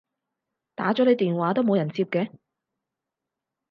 [0.73, 2.31] 打咗你電話都冇人接嘅